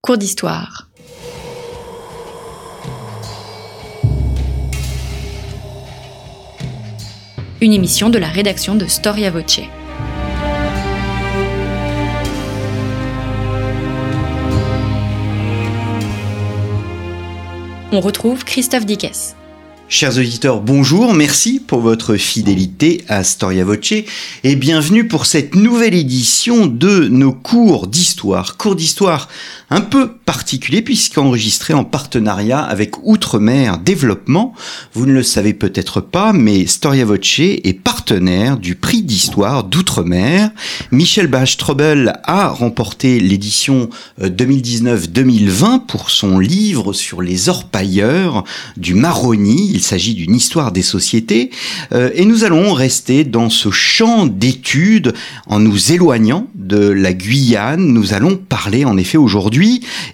[0.00, 0.88] Cours d'histoire.
[7.60, 9.60] Une émission de la rédaction de Storia Voce.
[17.90, 19.34] On retrouve Christophe Dickès.
[19.90, 23.94] Chers auditeurs, bonjour, merci pour votre fidélité à Storia Voce
[24.44, 28.58] et bienvenue pour cette nouvelle édition de nos cours d'histoire.
[28.58, 29.28] Cours d'histoire
[29.70, 34.54] un peu particulier puisqu'enregistré en partenariat avec Outre-mer Développement.
[34.94, 40.50] Vous ne le savez peut-être pas, mais Storia Voce est partenaire du prix d'histoire d'Outre-mer.
[40.90, 48.44] Michel Bach-Strobel a remporté l'édition 2019-2020 euh, pour son livre sur les orpailleurs
[48.76, 51.50] du Maroni il s'agit d'une histoire des sociétés,
[51.92, 55.14] euh, et nous allons rester dans ce champ d'études
[55.46, 57.86] en nous éloignant de la Guyane.
[57.86, 59.57] Nous allons parler en effet aujourd'hui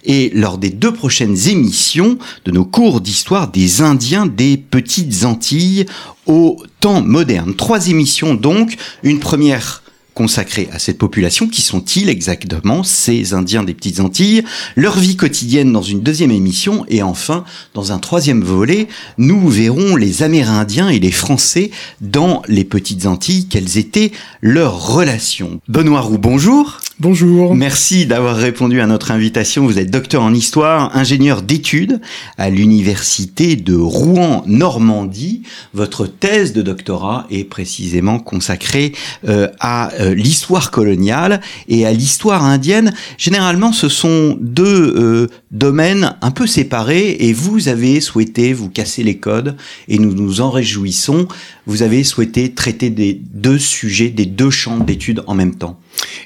[0.04, 5.86] et lors des deux prochaines émissions de nos cours d'histoire des Indiens des Petites Antilles
[6.26, 7.54] au temps moderne.
[7.54, 9.83] Trois émissions donc, une première
[10.14, 11.48] consacrés à cette population.
[11.48, 14.44] Qui sont-ils exactement, ces Indiens des Petites Antilles
[14.76, 16.86] Leur vie quotidienne dans une deuxième émission.
[16.88, 22.64] Et enfin, dans un troisième volet, nous verrons les Amérindiens et les Français dans les
[22.64, 23.46] Petites Antilles.
[23.48, 26.80] Quelles étaient leurs relations Benoît Roux, bonjour.
[27.00, 27.56] Bonjour.
[27.56, 29.66] Merci d'avoir répondu à notre invitation.
[29.66, 32.00] Vous êtes docteur en histoire, ingénieur d'études
[32.38, 35.42] à l'université de Rouen-Normandie.
[35.72, 38.92] Votre thèse de doctorat est précisément consacrée
[39.26, 42.92] euh, à euh, l'histoire coloniale et à l'histoire indienne.
[43.18, 49.02] Généralement, ce sont deux euh, domaines un peu séparés et vous avez souhaité vous casser
[49.02, 49.56] les codes
[49.88, 51.28] et nous nous en réjouissons.
[51.66, 55.78] Vous avez souhaité traiter des deux sujets, des deux champs d'études en même temps.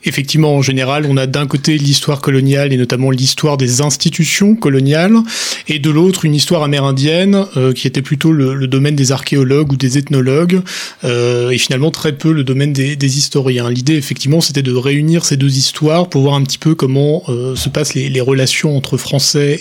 [0.04, 5.16] Effectivement, en général, on a d'un côté l'histoire coloniale et notamment l'histoire des institutions coloniales,
[5.68, 9.76] et de l'autre une histoire amérindienne euh, qui était plutôt le, domaine des archéologues ou
[9.76, 10.60] des ethnologues,
[11.04, 13.70] euh, et finalement très peu le domaine des, historiens.
[13.70, 17.56] L'idée, effectivement, c'était de réunir ces deux histoires pour voir un petit peu comment euh,
[17.56, 19.60] se passent les, relations entre Français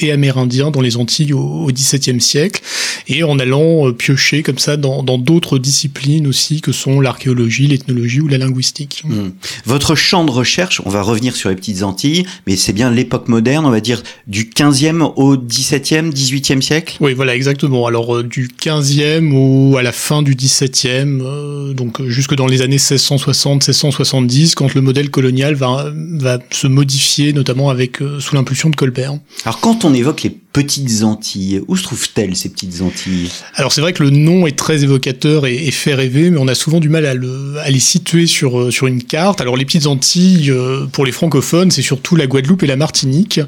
[0.00, 2.62] et Amérindiens dans les Antilles au, XVIIe siècle,
[3.06, 8.28] et en allant piocher comme ça dans d'autres disciplines aussi que sont l'archéologie, l'ethnologie ou
[8.28, 9.02] la linguistique.
[9.04, 9.30] Mmh.
[9.66, 13.28] Votre champ de recherche, on va revenir sur les petites Antilles, mais c'est bien l'époque
[13.28, 16.96] moderne, on va dire du 15e au 17e, 18e siècle?
[17.00, 17.86] Oui, voilà, exactement.
[17.86, 22.46] Alors euh, du 15e ou à la fin du 17e, euh, donc euh, jusque dans
[22.46, 28.34] les années 1660, 1670, quand le modèle colonial va, va se modifier, notamment avec sous
[28.34, 29.14] l'impulsion de Colbert.
[29.44, 31.62] Alors quand on évoque les petites Antilles.
[31.66, 33.30] Où se trouvent-elles ces petites Antilles?
[33.54, 36.54] Alors c'est vrai que le nom est très évocateur et, fait rêver, mais on a
[36.54, 39.40] souvent du mal à, le, à les situer sur, sur une carte.
[39.42, 43.40] Alors les petites Antilles, euh, pour les francophones, c'est surtout la Guadeloupe et la Martinique.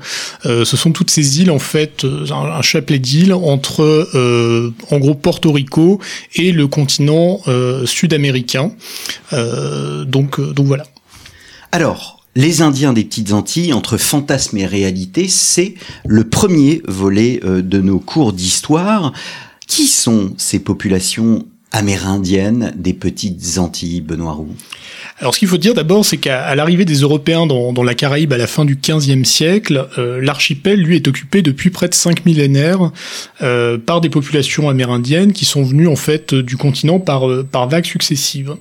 [0.44, 4.10] Euh, ce sont toutes ces îles, en fait, un, chapelet d'îles entre,
[4.91, 6.00] en gros, Porto Rico
[6.34, 7.41] et le continent
[7.84, 8.72] sud-américain.
[9.33, 10.84] donc, donc voilà.
[11.72, 17.62] Alors, les Indiens des Petites Antilles, entre fantasme et réalité, c'est le premier volet euh,
[17.62, 19.12] de nos cours d'histoire.
[19.69, 24.54] Qui sont ces populations amérindiennes des Petites Antilles, Benoît Roux?
[25.21, 28.37] Alors ce qu'il faut dire d'abord, c'est qu'à l'arrivée des Européens dans, la Caraïbe à
[28.37, 32.91] la fin du XVe siècle, euh, l'archipel, lui, est occupé depuis près de cinq millénaires
[33.41, 37.87] euh, par des populations amérindiennes qui sont venues en fait du continent par, euh, vagues
[37.87, 38.57] successives.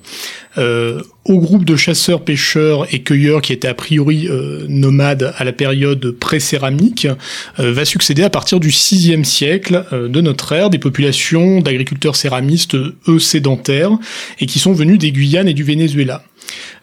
[0.56, 4.28] au groupe de chasseurs, pêcheurs et cueilleurs qui étaient a priori
[4.68, 7.08] nomades à la période pré-céramique,
[7.58, 12.76] va succéder à partir du VIe siècle de notre ère des populations d'agriculteurs céramistes,
[13.08, 13.98] eux sédentaires,
[14.38, 16.22] et qui sont venus des Guyanes et du Venezuela.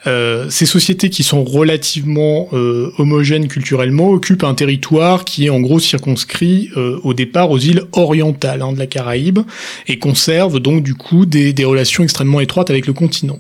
[0.07, 5.59] Euh, ces sociétés qui sont relativement euh, homogènes culturellement occupent un territoire qui est en
[5.59, 9.39] gros circonscrit euh, au départ aux îles orientales hein, de la Caraïbe
[9.87, 13.39] et conservent donc du coup des relations extrêmement étroites avec le continent.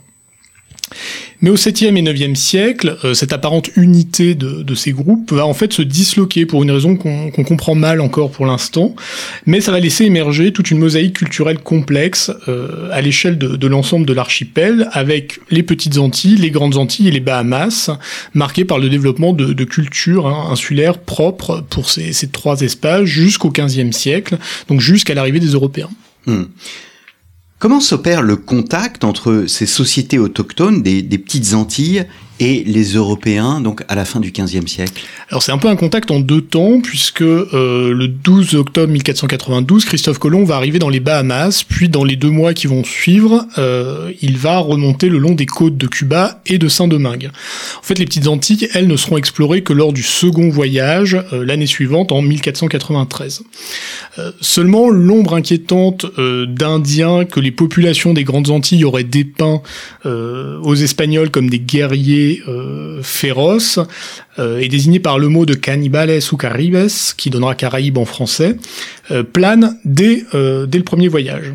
[1.41, 5.53] Mais au 7e et 9e siècle, euh, cette apparente unité de, ces groupes va en
[5.53, 8.95] fait se disloquer pour une raison qu'on comprend mal encore pour l'instant,
[9.45, 14.05] mais ça va laisser émerger toute une mosaïque culturelle complexe euh, à l'échelle de, l'ensemble
[14.05, 17.89] de l'archipel, avec les petites Antilles, les grandes Antilles et les Bahamas,
[18.33, 23.91] marquées par le développement de, cultures hein, insulaires propres pour ces, trois espaces jusqu'au 15e
[23.91, 24.37] siècle,
[24.67, 25.89] donc jusqu'à l'arrivée des Européens.
[26.25, 26.43] Hmm.
[27.61, 32.07] Comment s'opère le contact entre ces sociétés autochtones des, petites Antilles
[32.41, 35.75] et les Européens, donc à la fin du XVe siècle Alors c'est un peu un
[35.75, 40.89] contact en deux temps, puisque euh, le 12 octobre 1492, Christophe Colomb va arriver dans
[40.89, 45.19] les Bahamas, puis dans les deux mois qui vont suivre, euh, il va remonter le
[45.19, 47.29] long des côtes de Cuba et de Saint-Domingue.
[47.79, 51.45] En fait, les petites Antilles, elles, ne seront explorées que lors du second voyage, euh,
[51.45, 53.43] l'année suivante, en 1493.
[54.17, 59.61] Euh, seulement, l'ombre inquiétante d'Indiens que les populations des grandes Antilles auraient dépeint
[60.05, 63.79] aux Espagnols comme des guerriers euh, féroce
[64.39, 66.87] euh, est désigné par le mot de cannibales ou caribes,
[67.17, 68.57] qui donnera Caraïbes en français,
[69.11, 71.53] euh, plane dès, dès le premier voyage.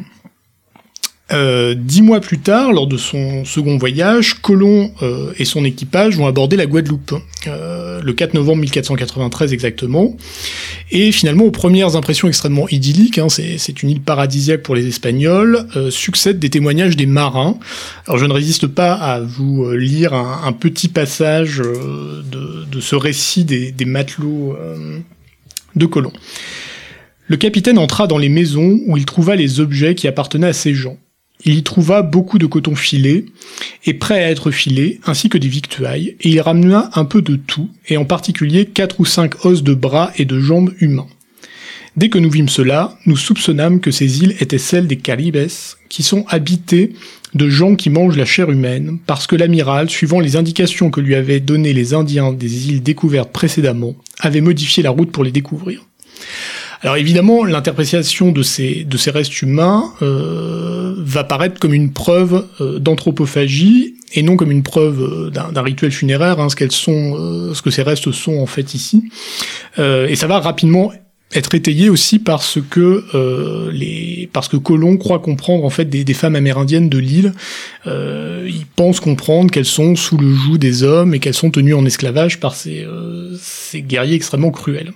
[1.32, 6.16] Euh, dix mois plus tard, lors de son second voyage, Colomb euh, et son équipage
[6.16, 7.14] vont aborder la Guadeloupe,
[7.48, 10.16] euh, le 4 novembre 1493 exactement.
[10.92, 15.66] Et finalement, aux premières impressions extrêmement idylliques, hein, c'est une île paradisiaque pour les Espagnols,
[15.90, 17.58] succèdent des témoignages des marins.
[18.06, 23.72] Alors je ne résiste pas à vous lire un, petit passage de, ce récit des,
[23.72, 24.56] des matelots
[25.74, 26.12] de Colomb.
[27.26, 30.74] Le capitaine entra dans les maisons où il trouva les objets qui appartenaient à ces
[30.74, 30.96] gens.
[31.46, 33.26] Il y trouva beaucoup de coton filé
[33.84, 37.36] et prêt à être filé, ainsi que des victuailles, et il ramena un peu de
[37.36, 41.06] tout, et en particulier quatre ou cinq os de bras et de jambes humains.
[41.96, 45.46] Dès que nous vîmes cela, nous soupçonnâmes que ces îles étaient celles des Caribes,
[45.88, 46.94] qui sont habitées
[47.34, 51.14] de gens qui mangent la chair humaine, parce que l'amiral, suivant les indications que lui
[51.14, 55.86] avaient données les Indiens des îles découvertes précédemment, avait modifié la route pour les découvrir.
[56.82, 62.46] Alors évidemment, l'interprétation de ces, de ces restes humains euh, va paraître comme une preuve
[62.60, 67.52] euh, d'anthropophagie et non comme une preuve euh, d'un rituel funéraire, hein, ce qu'elles sont,
[67.54, 69.04] ce que ces restes sont en fait ici.
[69.78, 70.92] et ça va rapidement
[71.34, 76.04] être étayé aussi parce que euh, les parce que Colomb croit comprendre en fait des,
[76.04, 77.32] des femmes amérindiennes de l'île.
[77.86, 81.74] Euh, il pense comprendre qu'elles sont sous le joug des hommes et qu'elles sont tenues
[81.74, 84.92] en esclavage par ces, euh, ces guerriers extrêmement cruels.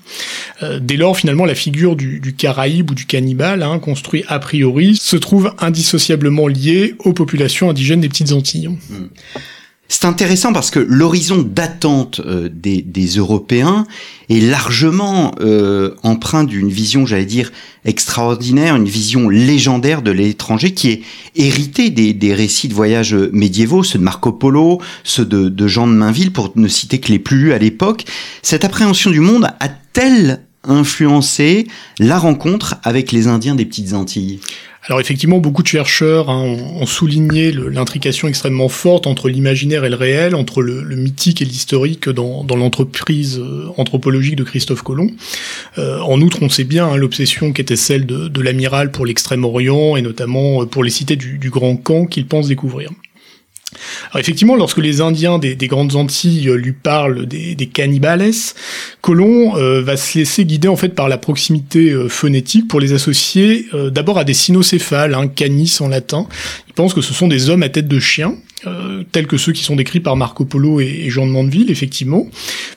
[0.62, 4.38] Euh, dès lors, finalement, la figure du, du caraïbe ou du cannibale, hein, construit a
[4.38, 8.68] priori, se trouve indissociablement liée aux populations indigènes des petites Antilles.
[8.68, 9.06] Hmm.
[9.92, 13.88] C'est intéressant parce que l'horizon d'attente euh, des, Européens
[14.28, 17.50] est largement euh, empreint d'une vision, j'allais dire,
[17.84, 21.02] extraordinaire, une vision légendaire de l'étranger qui est
[21.34, 26.32] héritée des, récits de voyages médiévaux, ceux de Marco Polo, ceux de, Jean de Mainville,
[26.32, 28.04] pour ne citer que les plus lus à l'époque.
[28.42, 30.40] Cette appréhension du monde a-t-elle
[30.70, 31.66] influencé
[31.98, 34.40] la rencontre avec les Indiens des petites Antilles
[34.84, 39.96] alors effectivement, beaucoup de chercheurs hein, ont, souligné l'intrication extrêmement forte entre l'imaginaire et le
[39.96, 45.10] réel, entre le, mythique et l'historique dans, l'entreprise euh, anthropologique de Christophe Colomb.
[45.78, 49.96] Euh, en outre, on sait bien hein, l'obsession qui était celle de, l'amiral pour l'Extrême-Orient
[49.96, 52.90] et notamment euh, pour les cités du, du Grand Camp qu'il pense découvrir.
[54.10, 58.30] Alors effectivement, lorsque les Indiens des, grandes Antilles euh, lui parlent des, cannibales,
[59.00, 62.92] Colomb euh, va se laisser guider en fait par la proximité euh, phonétique pour les
[62.92, 66.26] associer d'abord à des cynocéphales, hein, canis en latin.
[66.68, 68.34] Il pense que ce sont des hommes à tête de chien,
[68.66, 72.28] euh, tels que ceux qui sont décrits par Marco Polo et, Jean de Mandeville, effectivement,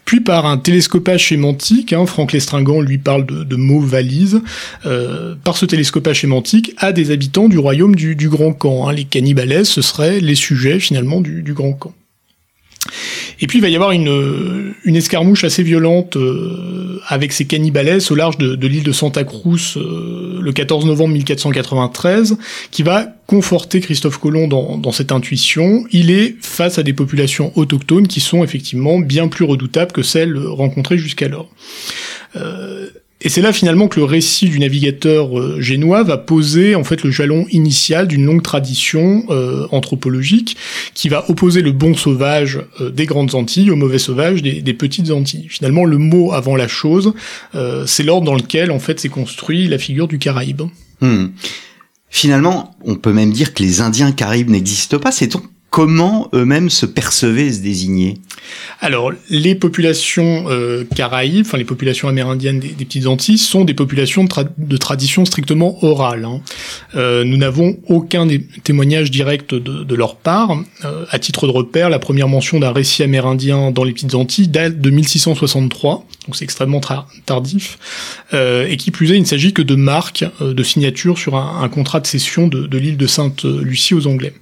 [0.06, 4.42] puis par un télescopage sémantique, hein, Franck Lestringant lui parle de, mots valises,
[4.86, 8.88] euh, par ce télescopage sémantique à des habitants du royaume du, Grand Camp.
[8.88, 8.94] Hein.
[8.94, 11.94] Les cannibales, ce seraient les sujets finalement du Grand Camp.
[13.40, 18.00] Et puis il va y avoir une, une escarmouche assez violente euh, avec ces cannibales
[18.10, 22.38] au large de, de l'île de Santa Cruz euh, le 14 novembre 1493,
[22.72, 25.86] qui va conforter Christophe Colomb dans, dans, cette intuition.
[25.92, 30.38] Il est face à des populations autochtones qui sont effectivement bien plus redoutables que celles
[30.38, 31.50] rencontrées jusqu'alors.
[32.36, 32.90] Euh,
[33.24, 37.04] et c'est là finalement que le récit du navigateur euh, génois va poser en fait
[37.04, 40.58] le jalon initial d'une longue tradition euh, anthropologique
[40.94, 45.12] qui va opposer le bon sauvage euh, des grandes Antilles au mauvais sauvage des, petites
[45.12, 45.48] Antilles.
[45.50, 47.14] Finalement, le mot avant la chose,
[47.86, 50.64] c'est l'ordre dans lequel en fait s'est construit la figure du Caraïbe.
[51.00, 51.28] Hmm.
[52.10, 55.12] Finalement, on peut même dire que les Indiens Caraïbes n'existent pas.
[55.12, 55.36] C'est
[55.74, 58.20] comment eux-mêmes se percevaient et se désignaient
[58.80, 64.24] Alors, les populations euh, caraïbes, enfin les populations amérindiennes des, Petites Antilles, sont des populations
[64.24, 66.26] de, tradition strictement orale.
[66.26, 66.42] Hein.
[66.94, 68.28] Euh, nous n'avons aucun
[68.64, 70.60] témoignage direct de, leur part.
[70.86, 74.50] Euh, à titre de repère, la première mention d'un récit amérindien dans les Petites Antilles
[74.50, 76.82] date de 1663, donc c'est extrêmement
[77.26, 77.80] tardif.
[78.32, 82.00] et qui plus est, il ne s'agit que de marques de signature sur un, contrat
[82.00, 84.34] de cession de l'île de Sainte-Lucie aux Anglais.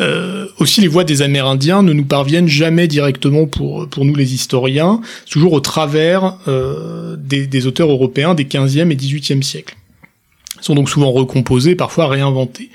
[0.00, 4.34] Euh, aussi, les voix des Amérindiens ne nous parviennent jamais directement pour, pour nous les
[4.34, 9.76] historiens, toujours au travers euh, des, auteurs européens des 15e et 18e siècles.
[10.60, 12.70] sont donc souvent recomposées, parfois réinventées.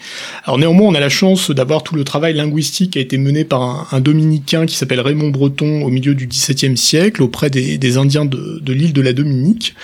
[0.46, 3.44] Alors néanmoins, on a la chance d'avoir tout le travail linguistique qui a été mené
[3.44, 8.26] par un, dominicain qui s'appelle Raymond Breton au milieu du XVIIe siècle auprès des, Indiens
[8.26, 9.76] de l'île de la Dominique.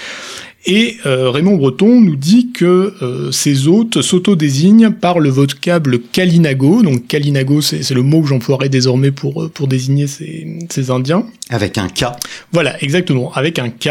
[0.69, 6.83] Et euh, Raymond Breton nous dit que euh, ces hôtes s'auto-désignent par le vocable Kalinago.
[6.83, 11.25] Donc Kalinago, c'est le mot que j'emploierai désormais pour, euh, pour désigner ces Indiens.
[11.49, 12.05] Avec un K.
[12.51, 13.89] Voilà, exactement, avec un K.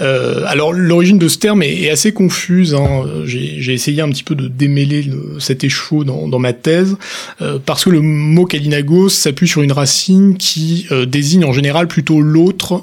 [0.00, 2.74] Euh, alors l'origine de ce terme est, assez confuse.
[2.74, 3.04] Hein.
[3.24, 6.96] J'ai essayé un petit peu de démêler le, cet écheveau dans, dans ma thèse,
[7.42, 11.86] euh, parce que le mot Kalinago s'appuie sur une racine qui euh, désigne en général
[11.86, 12.82] plutôt l'autre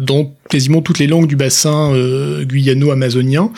[0.00, 3.50] dans quasiment toutes les langues du bassin euh, guyano-amazonien,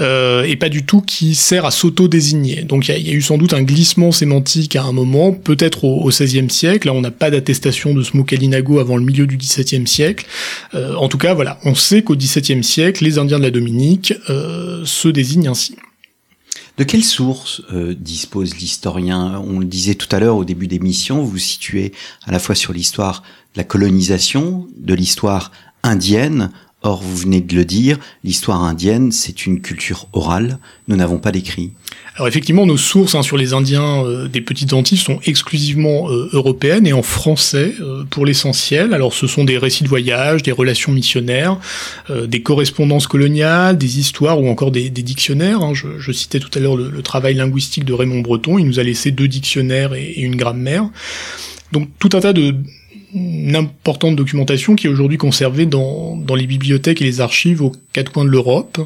[0.00, 2.62] euh, et pas du tout qui sert à s'auto-désigner.
[2.62, 5.84] Donc il y, y, a eu sans doute un glissement sémantique à un moment, peut-être
[5.84, 6.88] au XVIe siècle.
[6.88, 10.26] Là, on n'a pas d'attestation de ce mot kalinago avant le milieu du XVIIe siècle.
[10.74, 14.14] Euh, en tout cas, voilà, on sait qu'au XVIIe siècle, les Indiens de la Dominique
[14.28, 15.76] euh, se désignent ainsi.
[16.78, 19.42] De quelles sources euh, dispose l'historien?
[19.46, 21.92] On le disait tout à l'heure au début d'émission, vous vous situez
[22.24, 23.22] à la fois sur l'histoire
[23.54, 25.50] de la colonisation, de l'histoire
[25.82, 26.50] indienne.
[26.82, 30.58] Or, vous venez de le dire, l'histoire indienne, c'est une culture orale.
[30.88, 31.72] Nous n'avons pas d'écrit.
[32.16, 36.30] Alors effectivement, nos sources hein, sur les Indiens euh, des Petites Antilles sont exclusivement euh,
[36.32, 38.94] européennes et en français euh, pour l'essentiel.
[38.94, 41.58] Alors ce sont des récits de voyage, des relations missionnaires,
[42.08, 45.60] euh, des correspondances coloniales, des histoires ou encore des, dictionnaires.
[45.60, 45.74] Hein.
[45.74, 48.58] Je, citais tout à l'heure le, travail linguistique de Raymond Breton.
[48.58, 50.88] Il nous a laissé deux dictionnaires et une grammaire.
[51.72, 52.54] Donc tout un tas de,
[53.14, 57.72] une importante documentation qui est aujourd'hui conservée dans, dans les bibliothèques et les archives aux
[57.92, 58.78] quatre coins de l'Europe.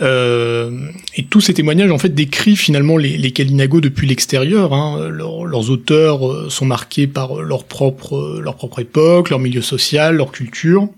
[0.00, 4.72] Euh, et tous ces témoignages en fait décrivent finalement les, les Kalinago depuis l'extérieur.
[4.72, 5.08] Hein.
[5.08, 10.16] Leur, leurs auteurs euh, sont marqués par leur propre, leur propre époque, leur milieu social,
[10.16, 10.88] leur culture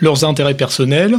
[0.00, 1.16] leurs intérêts personnels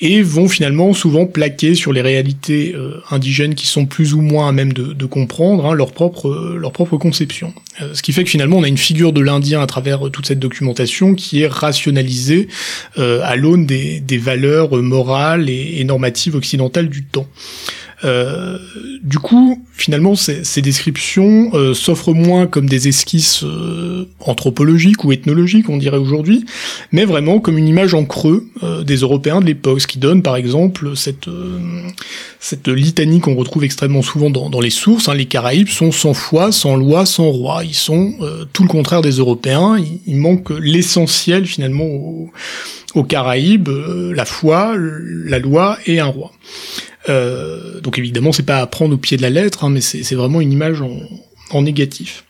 [0.00, 4.48] et vont finalement souvent plaquer sur les réalités euh, indigènes qui sont plus ou moins
[4.48, 7.54] à même de, comprendre hein, leur propre euh, leur propre conception.
[7.80, 10.26] Euh, ce qui fait que finalement on a une figure de l'Indien à travers toute
[10.26, 12.48] cette documentation qui est rationalisée
[12.96, 17.26] à l'aune des, valeurs morales et, normatives occidentales du temps.
[18.06, 18.58] Euh,
[19.02, 25.12] du coup, finalement, ces, ces descriptions euh, s'offrent moins comme des esquisses euh, anthropologiques ou
[25.12, 26.44] ethnologiques, on dirait aujourd'hui,
[26.92, 30.22] mais vraiment comme une image en creux euh, des Européens de l'époque, ce qui donne,
[30.22, 31.58] par exemple, cette, euh,
[32.40, 35.08] cette litanie qu'on retrouve extrêmement souvent dans, dans les sources.
[35.08, 37.64] Hein, les Caraïbes sont sans foi, sans loi, sans roi.
[37.64, 38.14] Ils sont
[38.52, 39.78] tout le contraire des Européens.
[39.78, 42.30] Il, il manque l'essentiel, finalement, aux,
[42.94, 46.32] aux Caraïbes, la foi, la loi et un roi.
[47.08, 50.14] Euh, donc évidemment, c'est pas à prendre au pied de la lettre, hein, mais c'est
[50.14, 50.98] vraiment une image en,
[51.50, 52.25] en négatif.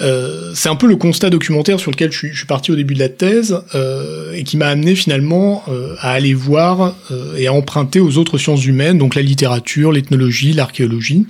[0.00, 2.76] Euh, c'est un peu le constat documentaire sur lequel je suis, je suis parti au
[2.76, 7.36] début de la thèse euh, et qui m'a amené finalement euh, à aller voir euh,
[7.36, 11.26] et à emprunter aux autres sciences humaines, donc la littérature, l'ethnologie, l'archéologie,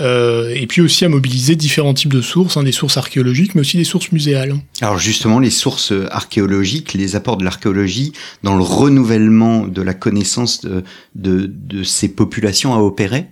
[0.00, 3.60] euh, et puis aussi à mobiliser différents types de sources, hein, des sources archéologiques, mais
[3.62, 4.54] aussi des sources muséales.
[4.80, 10.60] Alors justement, les sources archéologiques, les apports de l'archéologie dans le renouvellement de la connaissance
[10.62, 10.82] de,
[11.14, 13.26] de, de ces populations à opérer?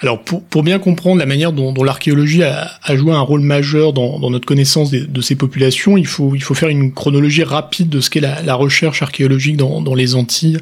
[0.00, 3.40] Alors pour, pour bien comprendre la manière dont, dont l'archéologie a, a, joué un rôle
[3.40, 6.92] majeur dans, dans notre connaissance de, de, ces populations, il faut, il faut faire une
[6.92, 10.58] chronologie rapide de ce qu'est la, la, recherche archéologique dans, dans les Antilles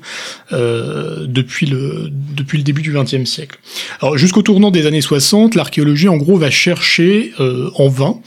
[0.53, 3.59] euh, depuis, le, depuis le début du XXe siècle.
[4.01, 8.21] Alors jusqu'au tournant des années 60, l'archéologie en gros va chercher euh, en vain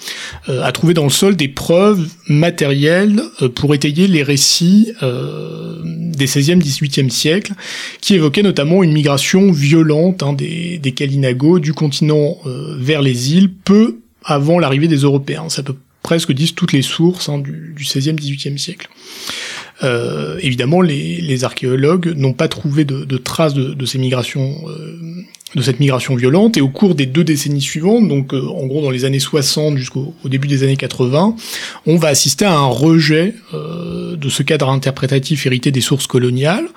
[0.50, 5.82] euh, à trouver dans le sol des preuves matérielles euh, pour étayer les récits euh,
[5.84, 7.54] des 16e, 18e siècles
[8.02, 13.34] qui évoquaient notamment une migration violente hein, des des, Kalinago du continent euh, vers les
[13.34, 15.50] îles peu avant l'arrivée des Européens.
[15.50, 18.90] Ça peut presque disent toutes les sources hein, du, du 16e, 18e siècle.
[19.84, 24.98] Euh, évidemment, les, archéologues n'ont pas trouvé de, traces de, ces migrations, euh,
[25.56, 28.92] de cette migration violente, et au cours des deux décennies suivantes, donc en gros dans
[28.92, 31.36] les années 60 jusqu'au début des années 80,
[31.86, 36.68] on va assister à un rejet de ce cadre interprétatif hérité des sources coloniales,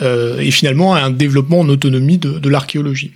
[0.00, 3.12] et finalement à un développement en autonomie de l'archéologie.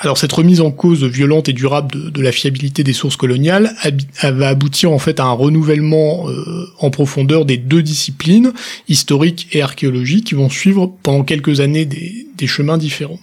[0.00, 3.74] Alors cette remise en cause violente et durable de, la fiabilité des sources coloniales
[4.22, 8.52] va aboutir en fait à un renouvellement euh, en profondeur des deux disciplines,
[8.88, 13.18] historique et archéologique, qui vont suivre pendant quelques années des, des chemins différents.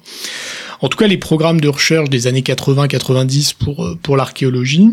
[0.81, 4.89] En tout cas, les programmes de recherche des années 80-90 pour, euh, pour l'archéologie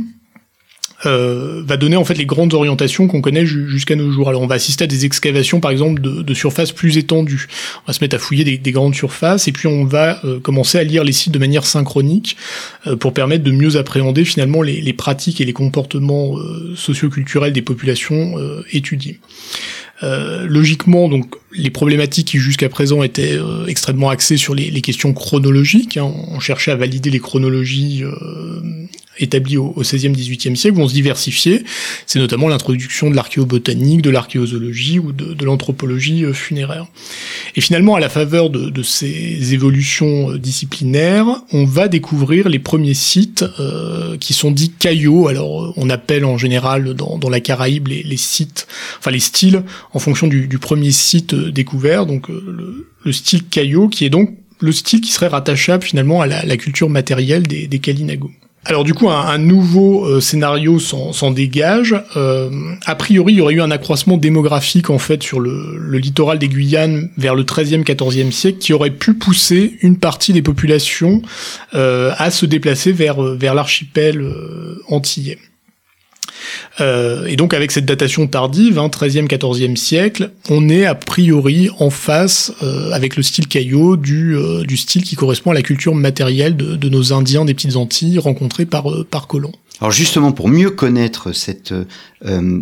[1.06, 4.28] euh, va donner en fait les grandes orientations qu'on connaît jusqu'à nos jours.
[4.28, 7.48] Alors on va assister à des excavations par exemple de, surfaces plus étendues.
[7.84, 10.40] On va se mettre à fouiller des, des grandes surfaces et puis on va euh,
[10.40, 12.36] commencer à lire les sites de manière synchronique
[12.86, 16.36] euh, pour permettre de mieux appréhender finalement les, les pratiques et les comportements
[16.76, 18.34] socioculturels des populations
[18.72, 19.18] étudiées.
[20.02, 25.96] Logiquement, donc les problématiques qui jusqu'à présent étaient euh, extrêmement axées sur les, questions chronologiques.
[25.96, 26.12] Hein.
[26.28, 28.04] On cherchait à valider les chronologies
[29.18, 31.64] établis au, XVIe, XVIIIe siècle vont se diversifier.
[32.06, 36.86] C'est notamment l'introduction de l'archéobotanique, de l'archéozoologie ou de, l'anthropologie euh, funéraire.
[37.56, 42.94] Et finalement, à la faveur de, ces évolutions euh, disciplinaires, on va découvrir les premiers
[42.94, 45.28] sites euh, qui sont dits caillots.
[45.28, 48.66] Alors, on appelle en général dans, la Caraïbe les, sites,
[48.98, 52.06] enfin les styles, en fonction du, premier site découvert.
[52.06, 56.56] Donc, le, style caillot, qui est donc le style qui serait rattachable finalement à la,
[56.56, 58.30] culture matérielle des, des Kalinago.
[58.64, 61.96] Alors du coup, un, nouveau euh, scénario s'en dégage.
[62.16, 62.48] Euh,
[62.86, 66.48] a priori, il y aurait eu un accroissement démographique en fait sur le, littoral des
[66.48, 71.22] Guyanes vers le 13e, 14e siècle qui aurait pu pousser une partie des populations
[71.74, 74.24] euh, à se déplacer vers, vers l'archipel
[74.86, 75.38] antillais.
[76.80, 81.68] Euh, et donc avec cette datation tardive, hein, 13e, 14e siècle, on est a priori
[81.78, 85.62] en face, euh, avec le style caillot, du, euh, du style qui correspond à la
[85.62, 89.52] culture matérielle de, de nos Indiens des Petites Antilles rencontrés par, par Colomb.
[89.80, 91.74] Alors justement, pour mieux connaître cette,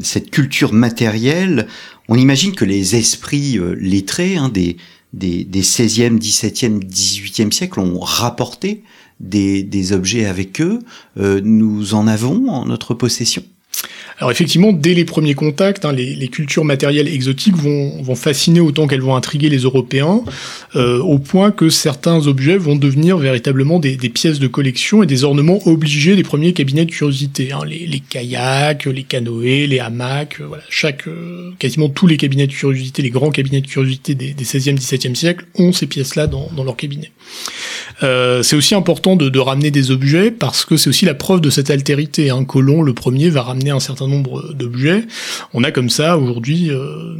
[0.03, 1.67] cette culture matérielle,
[2.09, 4.79] on imagine que les esprits lettrés hein, des,
[5.13, 8.83] des, des 16e, 17e, 18e siècle ont rapporté
[9.19, 10.79] des, des objets avec eux.
[11.17, 13.43] nous en avons en notre possession?
[14.21, 19.01] Alors effectivement, dès les premiers contacts, hein, les, cultures matérielles exotiques vont, fasciner autant qu'elles
[19.01, 20.23] vont intriguer les Européens,
[20.77, 25.25] euh, au point que certains objets vont devenir véritablement des, pièces de collection et des
[25.25, 27.53] ornements obligés des premiers cabinets de curiosité.
[27.53, 32.53] Hein, les, kayaks, les canoës, les hamacs, euh, chaque, euh, quasiment tous les cabinets de
[32.53, 36.51] curiosité, les grands cabinets de curiosité des, des 16e, 17e siècles ont ces pièces-là dans,
[36.63, 37.11] leur cabinet.
[38.01, 41.49] c'est aussi important de, de, ramener des objets parce que c'est aussi la preuve de
[41.49, 42.29] cette altérité.
[42.29, 42.45] Hein.
[42.45, 45.05] Colomb, le premier, va ramener un certain nombre d'objets.
[45.53, 47.17] On a comme ça aujourd'hui euh,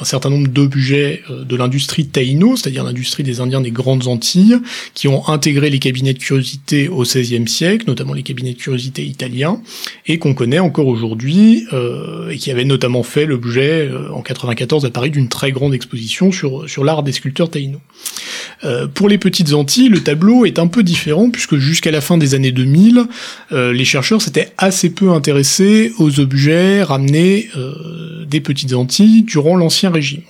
[0.00, 4.58] un certain nombre d'objets euh, de l'industrie taïno, c'est-à-dire l'industrie des Indiens des Grandes Antilles,
[4.94, 9.04] qui ont intégré les cabinets de curiosité au XVIe siècle, notamment les cabinets de curiosité
[9.04, 9.60] italiens,
[10.06, 14.90] et qu'on connaît encore aujourd'hui, euh, et qui avaient notamment fait l'objet en 94 à
[14.90, 17.78] Paris d'une très grande exposition sur, sur l'art des sculpteurs taïno.
[18.94, 22.34] pour les petites Antilles, le tableau est un peu différent puisque jusqu'à la fin des
[22.34, 23.04] années 2000,
[23.50, 25.10] les chercheurs s'étaient assez peu
[25.98, 30.22] aux objets ramenés euh, des petites Antilles durant l'Ancien Régime.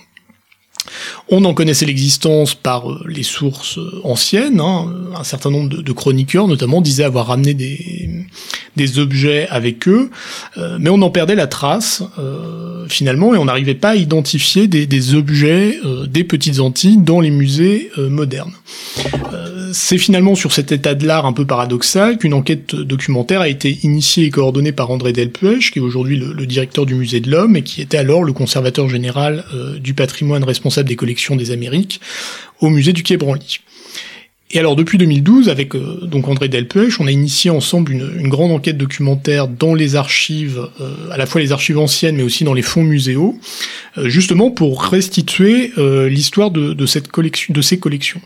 [1.29, 4.59] On en connaissait l'existence par euh, les sources euh, anciennes.
[4.59, 4.93] Hein.
[5.17, 10.09] Un certain nombre de, chroniqueurs, notamment, disaient avoir ramené des, objets avec eux,
[10.79, 12.03] mais on en perdait la trace
[12.89, 17.91] finalement, et on n'arrivait pas à identifier des objets des petites Antilles dans les musées
[17.97, 18.53] modernes
[19.73, 23.79] c'est finalement sur cet état de l'art un peu paradoxal qu'une enquête documentaire a été
[23.83, 27.55] initiée et coordonnée par André Delpech, qui est aujourd'hui le, directeur du Musée de l'Homme
[27.55, 31.99] et qui était alors le conservateur général euh, du patrimoine responsable des collections des Amériques
[32.61, 33.59] au musée du Quai Branly.
[34.55, 38.51] Et alors depuis 2012, avec euh, donc André Delpech, on a initié ensemble une, grande
[38.51, 42.53] enquête documentaire dans les archives, euh, à la fois les archives anciennes, mais aussi dans
[42.53, 43.39] les fonds muséaux,
[43.97, 45.71] euh, justement pour restituer
[46.07, 48.21] l'histoire de, cette collection, de ces collections.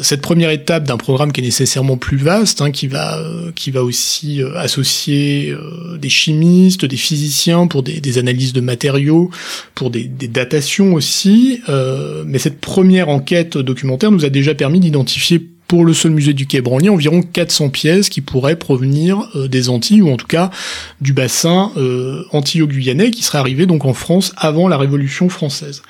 [0.00, 3.22] cette première étape d'un programme qui est nécessairement plus vaste, hein, qui va
[3.54, 5.54] qui va aussi associer
[5.98, 9.30] des chimistes, des physiciens pour des, analyses de matériaux,
[9.74, 11.60] pour des, des datations aussi.
[12.26, 15.33] mais cette première enquête documentaire nous a déjà permis d'identifier
[15.68, 19.68] pour le seul musée du Quai Branly environ 400 pièces qui pourraient provenir euh, des
[19.68, 20.50] Antilles ou en tout cas
[21.00, 25.82] du bassin euh, antillo-guyanais qui serait arrivé donc en France avant la Révolution française.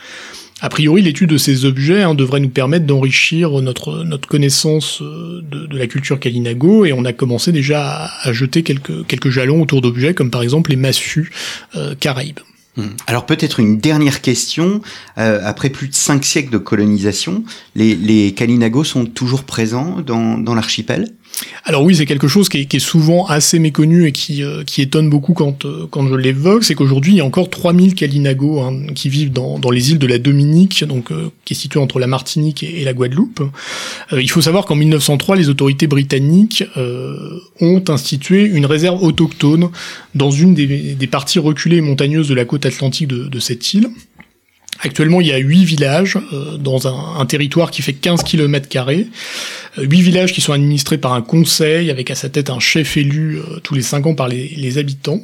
[0.60, 5.42] A priori, l'étude de ces objets hein, devrait nous permettre d'enrichir notre, notre connaissance euh,
[5.42, 9.82] de, la culture Kalinago et on a commencé déjà à, jeter quelques, quelques jalons autour
[9.82, 11.32] d'objets comme par exemple les massues
[11.98, 12.40] caraïbes.
[12.76, 12.88] Hmm.
[13.06, 14.80] Alors peut-être une dernière question.
[15.18, 20.38] Euh, après plus de cinq siècles de colonisation, les, les Kalinagos sont toujours présents dans,
[20.38, 21.10] dans l'archipel?
[21.64, 25.32] Alors oui, c'est quelque chose qui est, souvent assez méconnu et qui, euh, étonne beaucoup
[25.32, 29.08] quand, euh, quand je l'évoque, c'est qu'aujourd'hui il y a encore 3000 Kalinago hein, qui
[29.08, 32.62] vivent dans, les îles de la Dominique, donc euh, qui est située entre la Martinique
[32.62, 33.42] et, la Guadeloupe.
[34.12, 36.64] il faut savoir qu'en 1903, les autorités britanniques
[37.60, 39.70] ont institué une réserve autochtone
[40.14, 43.88] dans une des, parties reculées et montagneuses de la côte atlantique de cette île.
[44.80, 49.06] Actuellement, il y a huit villages euh, dans un, territoire qui fait 15 km carrés.
[49.78, 52.96] Euh, huit villages qui sont administrés par un conseil avec à sa tête un chef
[52.96, 55.20] élu euh, tous les cinq ans par les, habitants.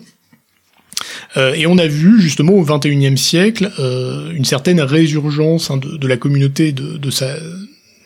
[1.36, 6.70] et on a vu justement au XXIe siècle une certaine résurgence hein, de, la communauté,
[6.70, 7.34] de, sa,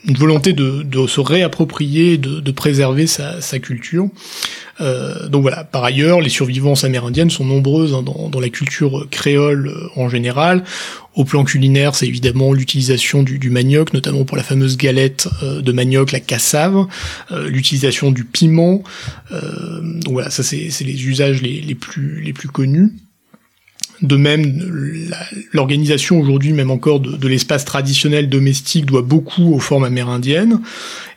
[0.07, 4.09] une volonté de, se réapproprier, de, préserver sa culture.
[4.81, 5.65] Donc voilà.
[5.65, 10.65] Par ailleurs, les survivances amérindiennes sont nombreuses hein, dans, la culture créole en général.
[11.15, 15.71] Au plan culinaire, c'est évidemment l'utilisation du, manioc, notamment pour la fameuse galette euh, de
[15.71, 16.87] manioc, la cassave,
[17.31, 18.83] euh, l'utilisation du piment.
[19.31, 22.93] Euh, donc voilà, ça c'est les usages les, plus, connus.
[24.03, 25.07] De même,
[25.53, 30.61] l'organisation aujourd'hui, même encore de l'espace traditionnel domestique, doit beaucoup aux formes amérindiennes.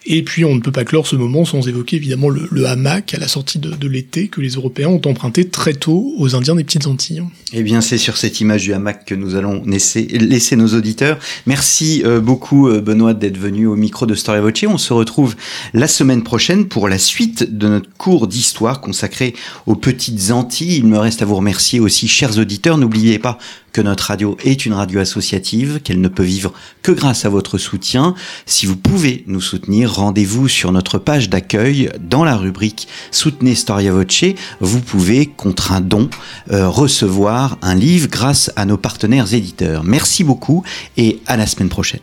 [0.09, 3.19] Et puis on ne peut pas clore ce moment sans évoquer évidemment le, hamac à
[3.19, 6.87] la sortie de, l'été que les Européens ont emprunté très tôt aux Indiens des Petites
[6.87, 7.23] Antilles.
[7.51, 11.19] Eh bien c'est sur cette image du hamac que nous allons laisser, nos auditeurs.
[11.45, 14.63] Merci euh, beaucoup euh, Benoît d'être venu au micro de Storia Voce.
[14.65, 15.35] On se retrouve
[15.73, 19.33] la semaine prochaine pour la suite de notre cours d'histoire consacré
[19.65, 20.77] aux Petites Antilles.
[20.77, 22.77] Il me reste à vous remercier aussi chers auditeurs.
[22.77, 23.37] N'oubliez pas
[23.71, 27.57] que notre radio est une radio associative, qu'elle ne peut vivre que grâce à votre
[27.57, 28.15] soutien.
[28.45, 33.91] Si vous pouvez nous soutenir, rendez-vous sur notre page d'accueil dans la rubrique Soutenez Storia
[33.91, 34.25] Voce.
[34.59, 36.09] Vous pouvez, contre un don,
[36.51, 39.83] euh, recevoir un livre grâce à nos partenaires éditeurs.
[39.83, 40.63] Merci beaucoup
[40.97, 42.01] et à la semaine prochaine.